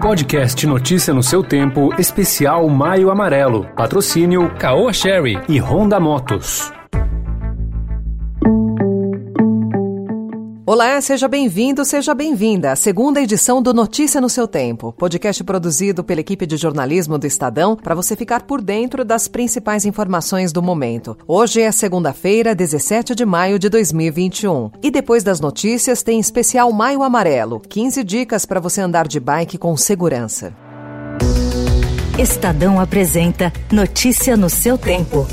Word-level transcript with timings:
Podcast 0.00 0.64
Notícia 0.64 1.12
no 1.12 1.22
seu 1.22 1.42
tempo, 1.42 1.92
especial 1.98 2.68
Maio 2.68 3.10
Amarelo. 3.10 3.64
Patrocínio 3.74 4.48
Caoa 4.56 4.92
Sherry 4.92 5.38
e 5.48 5.58
Honda 5.58 5.98
Motos. 5.98 6.72
Olá, 10.68 11.00
seja 11.00 11.26
bem-vindo, 11.26 11.82
seja 11.82 12.14
bem-vinda 12.14 12.72
à 12.72 12.76
segunda 12.76 13.22
edição 13.22 13.62
do 13.62 13.72
Notícia 13.72 14.20
no 14.20 14.28
seu 14.28 14.46
Tempo, 14.46 14.92
podcast 14.92 15.42
produzido 15.42 16.04
pela 16.04 16.20
equipe 16.20 16.46
de 16.46 16.58
jornalismo 16.58 17.16
do 17.16 17.26
Estadão 17.26 17.74
para 17.74 17.94
você 17.94 18.14
ficar 18.14 18.42
por 18.42 18.60
dentro 18.60 19.02
das 19.02 19.26
principais 19.28 19.86
informações 19.86 20.52
do 20.52 20.60
momento. 20.62 21.16
Hoje 21.26 21.62
é 21.62 21.72
segunda-feira, 21.72 22.54
17 22.54 23.14
de 23.14 23.24
maio 23.24 23.58
de 23.58 23.70
2021. 23.70 24.72
E 24.82 24.90
depois 24.90 25.24
das 25.24 25.40
notícias 25.40 26.02
tem 26.02 26.20
especial 26.20 26.70
Maio 26.70 27.02
Amarelo 27.02 27.60
15 27.60 28.04
dicas 28.04 28.44
para 28.44 28.60
você 28.60 28.82
andar 28.82 29.08
de 29.08 29.18
bike 29.18 29.56
com 29.56 29.74
segurança. 29.74 30.52
Estadão 32.18 32.78
apresenta 32.78 33.50
Notícia 33.72 34.36
no 34.36 34.50
seu 34.50 34.76
tempo. 34.76 35.26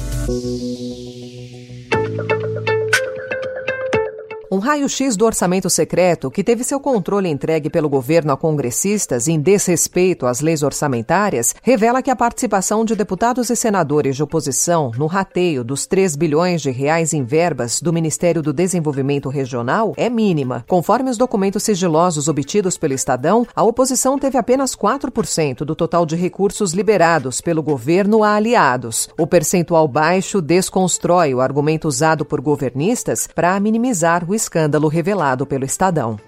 Um 4.51 4.59
raio-x 4.59 5.17
do 5.17 5.25
orçamento 5.25 5.69
secreto, 5.69 6.29
que 6.29 6.43
teve 6.43 6.63
seu 6.63 6.79
controle 6.79 7.27
entregue 7.27 7.69
pelo 7.69 7.89
governo 7.89 8.31
a 8.31 8.37
congressistas 8.37 9.27
em 9.27 9.39
desrespeito 9.39 10.27
às 10.27 10.39
leis 10.39 10.61
orçamentárias, 10.61 11.55
revela 11.63 12.01
que 12.01 12.11
a 12.11 12.15
participação 12.15 12.85
de 12.85 12.95
deputados 12.95 13.49
e 13.49 13.55
senadores 13.55 14.15
de 14.15 14.21
oposição 14.21 14.91
no 14.97 15.07
rateio 15.07 15.63
dos 15.63 15.87
3 15.87 16.15
bilhões 16.15 16.61
de 16.61 16.69
reais 16.69 17.11
em 17.11 17.23
verbas 17.23 17.81
do 17.81 17.91
Ministério 17.91 18.41
do 18.41 18.53
Desenvolvimento 18.53 19.29
Regional 19.29 19.93
é 19.97 20.09
mínima. 20.09 20.63
Conforme 20.67 21.09
os 21.09 21.17
documentos 21.17 21.63
sigilosos 21.63 22.27
obtidos 22.27 22.77
pelo 22.77 22.93
Estadão, 22.93 23.47
a 23.55 23.63
oposição 23.63 24.19
teve 24.19 24.37
apenas 24.37 24.75
4% 24.75 25.65
do 25.65 25.75
total 25.75 26.05
de 26.05 26.15
recursos 26.15 26.73
liberados 26.73 27.41
pelo 27.41 27.63
governo 27.63 28.23
a 28.23 28.35
aliados. 28.35 29.09
O 29.17 29.25
percentual 29.25 29.87
baixo 29.87 30.39
desconstrói 30.39 31.33
o 31.33 31.41
argumento 31.41 31.87
usado 31.87 32.23
por 32.23 32.41
governistas 32.41 33.27
para 33.33 33.59
minimizar 33.59 34.23
o 34.29 34.34
escândalo 34.35 34.87
revelado 34.87 35.45
pelo 35.45 35.65
Estadão. 35.65 36.19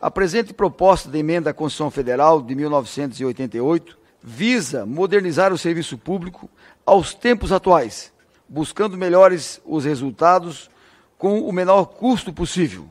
A 0.00 0.10
presente 0.10 0.52
proposta 0.52 1.10
de 1.10 1.18
emenda 1.18 1.50
à 1.50 1.54
Constituição 1.54 1.90
Federal 1.90 2.40
de 2.40 2.54
1988 2.54 3.98
visa 4.22 4.84
modernizar 4.84 5.52
o 5.52 5.58
serviço 5.58 5.96
público 5.96 6.48
aos 6.84 7.14
tempos 7.14 7.52
atuais, 7.52 8.12
buscando 8.48 8.96
melhores 8.96 9.60
os 9.64 9.84
resultados 9.84 10.70
com 11.16 11.40
o 11.40 11.52
menor 11.52 11.86
custo 11.86 12.32
possível, 12.32 12.86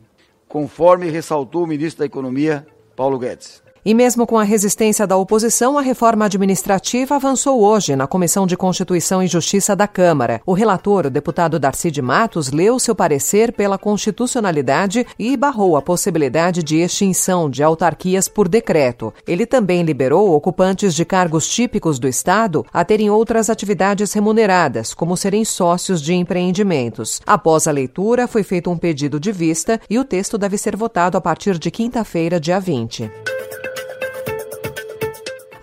conforme 0.47 1.09
ressaltou 1.09 1.63
o 1.63 1.67
ministro 1.67 1.99
da 1.99 2.05
Economia, 2.05 2.67
Paulo 2.95 3.17
Guedes. 3.17 3.66
E 3.85 3.93
mesmo 3.93 4.27
com 4.27 4.37
a 4.37 4.43
resistência 4.43 5.07
da 5.07 5.17
oposição, 5.17 5.77
a 5.77 5.81
reforma 5.81 6.25
administrativa 6.25 7.15
avançou 7.15 7.61
hoje 7.61 7.95
na 7.95 8.07
Comissão 8.07 8.45
de 8.45 8.57
Constituição 8.57 9.23
e 9.23 9.27
Justiça 9.27 9.75
da 9.75 9.87
Câmara. 9.87 10.41
O 10.45 10.53
relator, 10.53 11.05
o 11.05 11.09
deputado 11.09 11.59
Darcy 11.59 11.91
de 11.91 12.01
Matos, 12.01 12.51
leu 12.51 12.79
seu 12.79 12.95
parecer 12.95 13.53
pela 13.53 13.77
constitucionalidade 13.77 15.05
e 15.17 15.37
barrou 15.37 15.77
a 15.77 15.81
possibilidade 15.81 16.63
de 16.63 16.77
extinção 16.77 17.49
de 17.49 17.63
autarquias 17.63 18.27
por 18.27 18.47
decreto. 18.47 19.13
Ele 19.27 19.45
também 19.45 19.83
liberou 19.83 20.33
ocupantes 20.33 20.93
de 20.93 21.05
cargos 21.05 21.47
típicos 21.47 21.99
do 21.99 22.07
Estado 22.07 22.65
a 22.73 22.83
terem 22.83 23.09
outras 23.09 23.49
atividades 23.49 24.11
remuneradas, 24.13 24.93
como 24.93 25.15
serem 25.15 25.45
sócios 25.45 26.01
de 26.01 26.13
empreendimentos. 26.13 27.21
Após 27.25 27.67
a 27.67 27.71
leitura, 27.71 28.27
foi 28.27 28.43
feito 28.43 28.69
um 28.69 28.77
pedido 28.77 29.19
de 29.19 29.31
vista 29.31 29.79
e 29.89 29.97
o 29.97 30.05
texto 30.05 30.37
deve 30.37 30.57
ser 30.57 30.75
votado 30.75 31.17
a 31.17 31.21
partir 31.21 31.57
de 31.57 31.71
quinta-feira, 31.71 32.39
dia 32.39 32.59
20. 32.59 33.36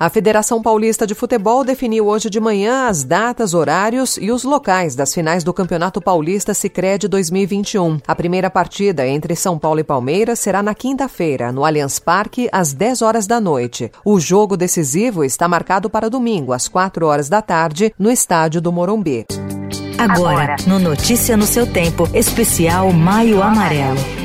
A 0.04 0.10
Federação 0.10 0.60
Paulista 0.60 1.06
de 1.06 1.14
Futebol 1.14 1.64
definiu 1.64 2.08
hoje 2.08 2.28
de 2.28 2.38
manhã 2.38 2.88
as 2.88 3.04
datas, 3.04 3.54
horários 3.54 4.18
e 4.18 4.30
os 4.30 4.44
locais 4.44 4.94
das 4.94 5.14
finais 5.14 5.42
do 5.42 5.50
Campeonato 5.50 5.98
Paulista 5.98 6.52
Sicredi 6.52 7.08
2021. 7.08 8.00
A 8.06 8.14
primeira 8.14 8.50
partida 8.50 9.06
entre 9.06 9.34
São 9.34 9.58
Paulo 9.58 9.80
e 9.80 9.82
Palmeiras 9.82 10.40
será 10.40 10.62
na 10.62 10.74
quinta-feira, 10.74 11.50
no 11.50 11.64
Allianz 11.64 11.98
Parque, 11.98 12.50
às 12.52 12.74
10 12.74 13.00
horas 13.00 13.26
da 13.26 13.40
noite. 13.40 13.90
O 14.04 14.20
jogo 14.20 14.58
decisivo 14.58 15.24
está 15.24 15.48
marcado 15.48 15.88
para 15.88 16.10
domingo, 16.10 16.52
às 16.52 16.68
4 16.68 17.06
horas 17.06 17.30
da 17.30 17.40
tarde, 17.40 17.94
no 17.98 18.10
estádio 18.10 18.60
do 18.60 18.70
Morumbi. 18.70 19.24
Agora, 19.96 20.56
no 20.66 20.78
Notícia 20.78 21.34
no 21.34 21.46
seu 21.46 21.66
tempo, 21.66 22.06
especial 22.12 22.92
Maio 22.92 23.42
Amarelo. 23.42 24.23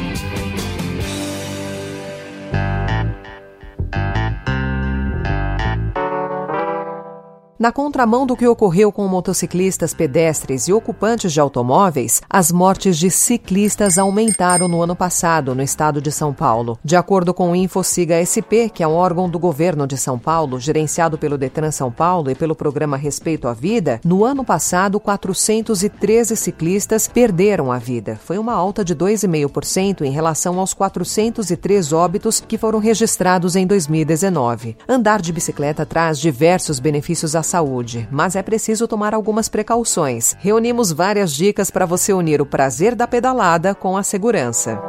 Na 7.60 7.74
contramão 7.74 8.26
do 8.26 8.38
que 8.38 8.48
ocorreu 8.48 8.90
com 8.90 9.06
motociclistas, 9.06 9.94
pedestres 9.94 10.70
e 10.70 10.72
ocupantes 10.72 11.34
de 11.34 11.42
automóveis, 11.42 12.22
as 12.30 12.54
mortes 12.54 12.98
de 12.98 13.12
ciclistas 13.12 13.98
aumentaram 13.98 14.70
no 14.70 14.82
ano 14.82 14.96
passado 14.96 15.54
no 15.54 15.62
estado 15.62 16.02
de 16.02 16.10
São 16.10 16.34
Paulo. 16.34 16.80
De 16.82 16.96
acordo 16.96 17.34
com 17.34 17.52
o 17.52 17.56
InfoSiga 17.58 18.16
SP, 18.24 18.72
que 18.74 18.82
é 18.82 18.88
um 18.88 18.94
órgão 18.94 19.30
do 19.30 19.38
governo 19.38 19.86
de 19.86 19.98
São 19.98 20.18
Paulo, 20.18 20.58
gerenciado 20.58 21.18
pelo 21.18 21.38
Detran 21.38 21.70
São 21.70 21.92
Paulo 21.92 22.32
e 22.32 22.36
pelo 22.36 22.56
programa 22.56 22.96
Respeito 22.96 23.46
à 23.46 23.54
Vida, 23.54 24.00
no 24.06 24.24
ano 24.24 24.46
passado 24.46 24.98
413 24.98 26.38
ciclistas 26.38 27.10
perderam 27.10 27.74
a 27.74 27.78
vida. 27.78 28.18
Foi 28.24 28.38
uma 28.38 28.54
alta 28.54 28.86
de 28.86 28.96
2,5% 28.96 30.04
em 30.04 30.12
relação 30.12 30.62
aos 30.62 30.74
403 30.74 31.92
óbitos 31.92 32.40
que 32.40 32.58
foram 32.58 32.80
registrados 32.80 33.58
em 33.58 33.68
2019. 33.68 34.78
Andar 34.88 35.22
de 35.22 35.34
bicicleta 35.34 35.86
traz 35.86 36.20
diversos 36.20 36.80
benefícios 36.80 37.36
à 37.36 37.49
saúde, 37.50 38.08
mas 38.12 38.36
é 38.36 38.42
preciso 38.42 38.88
tomar 38.88 39.14
algumas 39.14 39.50
precauções. 39.50 40.36
Reunimos 40.40 40.92
várias 40.92 41.34
dicas 41.34 41.70
para 41.70 41.86
você 41.86 42.14
unir 42.14 42.42
o 42.42 42.46
prazer 42.46 42.96
da 42.96 43.08
pedalada 43.08 43.76
com 43.76 43.98
a 43.98 44.04
segurança. 44.04 44.80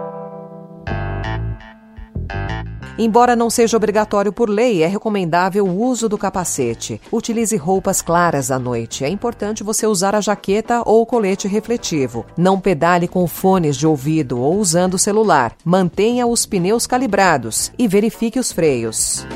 Embora 3.03 3.34
não 3.34 3.48
seja 3.48 3.78
obrigatório 3.78 4.31
por 4.31 4.50
lei, 4.50 4.82
é 4.82 4.87
recomendável 4.87 5.65
o 5.65 5.82
uso 5.82 6.06
do 6.06 6.19
capacete. 6.19 7.00
Utilize 7.10 7.56
roupas 7.56 8.03
claras 8.03 8.50
à 8.50 8.59
noite. 8.59 9.03
É 9.03 9.09
importante 9.09 9.65
você 9.65 9.87
usar 9.87 10.15
a 10.15 10.21
jaqueta 10.21 10.82
ou 10.84 11.00
o 11.00 11.06
colete 11.06 11.48
refletivo. 11.48 12.27
Não 12.37 12.60
pedale 12.60 13.09
com 13.09 13.27
fones 13.27 13.78
de 13.78 13.87
ouvido 13.87 14.38
ou 14.38 14.59
usando 14.59 14.94
o 14.94 14.98
celular. 14.98 15.54
Mantenha 15.65 16.27
os 16.27 16.44
pneus 16.44 16.87
calibrados 16.87 17.72
e 17.78 17.88
verifique 17.88 18.38
os 18.38 18.53
freios. 18.53 19.27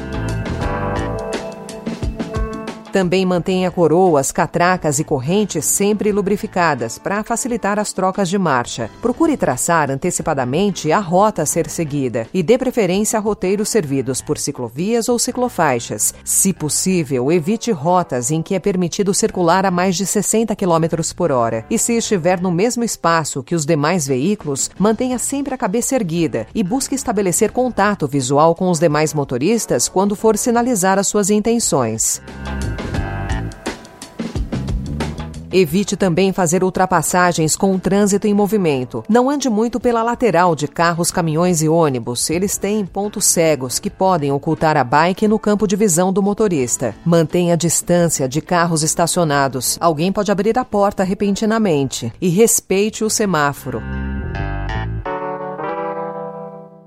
Também 2.94 3.27
mantenha 3.27 3.72
coroas, 3.72 4.31
catracas 4.31 5.00
e 5.00 5.05
correntes 5.05 5.65
sempre 5.65 6.12
lubrificadas 6.12 6.97
para 6.97 7.25
facilitar 7.25 7.77
as 7.77 7.93
trocas 7.93 8.28
de 8.28 8.38
marcha. 8.38 8.88
Procure 9.03 9.37
traçar 9.37 9.91
antecipadamente 9.91 10.93
a 10.93 11.00
rota 11.00 11.43
a 11.43 11.47
ser 11.47 11.69
seguida 11.69 12.28
e 12.32 12.41
dê 12.41 12.56
preferência 12.56 13.19
a 13.19 13.21
roteiros 13.21 13.69
servidos 13.69 14.22
por 14.22 14.38
ciclovias 14.38 15.09
ou 15.09 15.19
ciclofaixas. 15.19 16.15
Se 16.22 16.53
possível, 16.53 17.32
evite 17.32 17.72
rotas 17.72 18.31
em 18.31 18.41
que 18.41 18.55
é 18.55 18.60
permitido 18.60 19.12
circular 19.12 19.66
a 19.66 19.72
mais 19.72 19.97
de 19.97 20.06
60 20.06 20.55
km 20.55 21.03
por 21.16 21.32
hora. 21.32 21.66
E 21.69 21.76
se 21.76 21.94
estiver 21.94 22.41
no 22.41 22.53
mesmo 22.53 22.84
espaço 22.84 23.43
que 23.43 23.56
os 23.56 23.66
demais 23.66 24.06
veículos, 24.06 24.71
mantenha 24.78 25.19
sempre 25.19 25.53
a 25.53 25.59
cabeça 25.59 25.97
erguida 25.97 26.47
e 26.55 26.62
busque 26.62 26.94
estabelecer 26.94 27.50
contato 27.50 28.06
visual 28.06 28.55
com 28.55 28.71
os 28.71 28.78
demais 28.78 29.12
motoristas 29.12 29.88
quando 29.88 30.15
for 30.15 30.38
sinalizar 30.38 30.97
as 30.97 31.09
suas 31.09 31.28
intenções. 31.28 32.22
Evite 35.56 35.97
também 35.97 36.32
fazer 36.32 36.65
ultrapassagens 36.65 37.54
com 37.54 37.72
o 37.72 37.78
trânsito 37.78 38.26
em 38.26 38.34
movimento. 38.34 39.04
Não 39.09 39.31
ande 39.31 39.48
muito 39.48 39.78
pela 39.78 40.03
lateral 40.03 40.56
de 40.56 40.66
carros, 40.66 41.12
caminhões 41.12 41.62
e 41.62 41.69
ônibus. 41.69 42.28
Eles 42.28 42.59
têm 42.59 42.84
pontos 42.84 43.25
cegos 43.25 43.78
que 43.78 43.88
podem 43.88 44.32
ocultar 44.32 44.76
a 44.76 44.82
bike 44.82 45.29
no 45.29 45.38
campo 45.38 45.69
de 45.69 45.76
visão 45.76 46.12
do 46.12 46.20
motorista. 46.20 46.93
Mantenha 47.05 47.55
a 47.55 47.56
distância 47.56 48.29
de 48.29 48.40
carros 48.40 48.82
estacionados. 48.82 49.79
Alguém 49.81 50.11
pode 50.11 50.32
abrir 50.32 50.58
a 50.58 50.64
porta 50.64 51.05
repentinamente. 51.05 52.12
E 52.20 52.29
respeite 52.29 53.05
o 53.05 53.08
semáforo. 53.08 53.81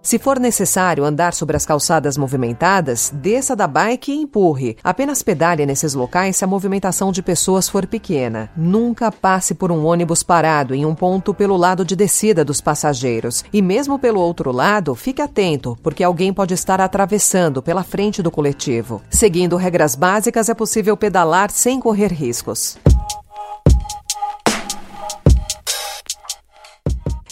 Se 0.08 0.18
for 0.18 0.40
necessário 0.40 1.04
andar 1.04 1.34
sobre 1.34 1.58
as 1.58 1.66
calçadas 1.66 2.16
movimentadas, 2.16 3.12
desça 3.14 3.58
da 3.58 3.68
bike 3.68 4.10
e 4.10 4.16
empurre. 4.16 4.78
Apenas 4.82 5.22
pedale 5.22 5.66
nesses 5.66 5.94
locais 5.94 6.38
se 6.38 6.46
a 6.46 6.48
movimentação 6.48 7.12
de 7.12 7.22
pessoas 7.22 7.68
for 7.68 7.86
pequena. 7.86 8.50
Nunca 8.56 9.12
passe 9.12 9.54
por 9.54 9.70
um 9.70 9.86
ônibus 9.86 10.24
parado 10.24 10.74
em 10.74 10.86
um 10.86 10.96
ponto 10.96 11.34
pelo 11.34 11.58
lado 11.58 11.84
de 11.84 11.94
descida 11.94 12.46
dos 12.46 12.62
passageiros. 12.62 13.44
E 13.52 13.62
mesmo 13.62 14.00
pelo 14.00 14.22
outro 14.22 14.50
lado, 14.50 14.96
fique 14.96 15.22
atento, 15.22 15.78
porque 15.84 16.06
alguém 16.06 16.32
pode 16.32 16.54
estar 16.54 16.80
atravessando 16.80 17.62
pela 17.62 17.84
frente 17.84 18.24
do 18.24 18.32
coletivo. 18.32 19.02
Seguindo 19.10 19.58
regras 19.58 19.94
básicas, 19.94 20.48
é 20.48 20.54
possível 20.54 20.96
pedalar 20.96 21.52
sem 21.52 21.82
correr 21.82 22.14
riscos. 22.14 22.78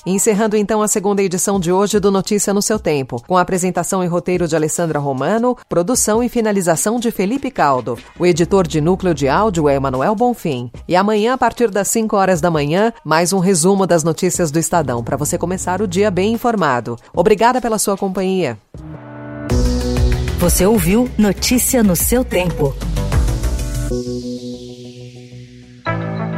Encerrando 0.06 0.56
então 0.56 0.84
a 0.84 0.88
segunda 0.88 1.24
edição 1.24 1.60
de 1.60 1.72
hoje 1.72 2.00
do 2.00 2.12
Notícia 2.12 2.54
no 2.54 2.62
seu 2.62 2.78
tempo, 2.78 3.20
com 3.28 3.36
a 3.36 3.42
apresentação 3.42 4.04
e 4.04 4.08
roteiro 4.08 4.48
de 4.48 4.56
Alessandra 4.56 5.00
Romano, 5.00 5.58
produção 5.68 6.22
e 6.22 6.30
finalização 6.30 7.00
de 7.00 7.10
Felipe 7.10 7.50
Caldo. 7.50 7.98
O 8.20 8.24
editor 8.24 8.68
de 8.68 8.80
núcleo 8.80 9.16
de 9.16 9.28
áudio 9.28 9.68
é 9.68 9.74
Emanuel 9.74 10.14
Bonfim. 10.14 10.70
E 10.88 10.96
amanhã, 10.96 11.34
a 11.34 11.38
partir 11.40 11.72
das 11.72 11.88
5 11.88 12.16
horas 12.16 12.40
da 12.40 12.52
manhã, 12.52 12.94
mais 13.04 13.34
um 13.34 13.40
resumo 13.40 13.88
das 13.88 14.04
notícias 14.04 14.52
do 14.52 14.60
Estadão 14.60 15.04
para 15.04 15.18
você 15.18 15.40
começar 15.40 15.82
o 15.82 15.88
dia 15.88 16.12
bem 16.12 16.34
informado. 16.34 16.98
Obrigada 17.12 17.60
pela 17.60 17.80
sua 17.80 17.98
companhia. 17.98 18.60
Você 20.38 20.68
ouviu 20.68 21.10
Notícia 21.18 21.82
no 21.82 21.96
seu 21.96 22.24
tempo. 22.24 22.76